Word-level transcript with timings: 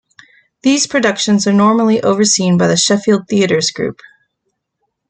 These 0.63 0.87
productions 0.87 1.45
are 1.45 1.53
normally 1.53 2.01
overseen 2.01 2.57
by 2.57 2.65
the 2.65 2.75
Sheffield 2.75 3.27
Theatres 3.27 3.69
Group. 3.69 3.99